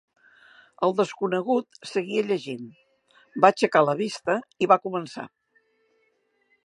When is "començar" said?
4.89-5.29